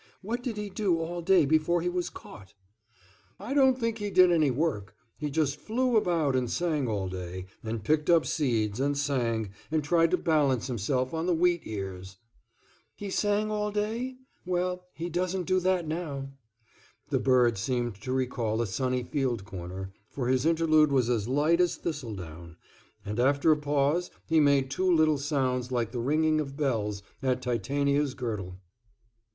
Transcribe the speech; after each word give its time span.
What 0.23 0.41
did 0.41 0.57
he 0.57 0.71
do 0.71 0.97
all 0.97 1.21
day 1.21 1.45
before 1.45 1.83
he 1.83 1.87
was 1.87 2.09
caught?" 2.09 2.55
"I 3.39 3.53
don't 3.53 3.79
think 3.79 3.99
he 3.99 4.09
did 4.09 4.31
any 4.31 4.49
work. 4.49 4.95
He 5.15 5.29
just 5.29 5.57
flew 5.59 5.95
about 5.95 6.35
and 6.35 6.49
sang 6.49 6.87
all 6.87 7.07
day, 7.07 7.45
and 7.63 7.83
picked 7.83 8.09
up 8.09 8.25
seeds, 8.25 8.79
and 8.79 8.97
sang, 8.97 9.51
and 9.69 9.83
tried 9.83 10.09
to 10.09 10.17
balance 10.17 10.65
himself 10.65 11.13
on 11.13 11.27
the 11.27 11.35
wheat 11.35 11.61
ears." 11.65 12.17
"He 12.95 13.11
sang 13.11 13.51
all 13.51 13.71
day? 13.71 14.15
Well, 14.43 14.87
he 14.95 15.07
doesn't 15.07 15.43
do 15.43 15.59
that 15.59 15.87
now." 15.87 16.29
The 17.09 17.19
bird 17.19 17.59
seemed 17.59 17.93
to 18.01 18.11
recall 18.11 18.59
a 18.59 18.65
sunny 18.65 19.03
field 19.03 19.45
corner, 19.45 19.91
for 20.09 20.29
his 20.29 20.47
interlude 20.47 20.91
was 20.91 21.11
as 21.11 21.27
light 21.27 21.61
as 21.61 21.75
thistledown, 21.75 22.57
and 23.05 23.19
after 23.19 23.51
a 23.51 23.55
pause 23.55 24.09
he 24.25 24.39
made 24.39 24.71
two 24.71 24.91
little 24.91 25.19
sounds 25.19 25.71
like 25.71 25.91
the 25.91 25.99
ringing 25.99 26.41
of 26.41 26.57
bells 26.57 27.03
at 27.21 27.43
Titania's 27.43 28.15
girdle. 28.15 28.55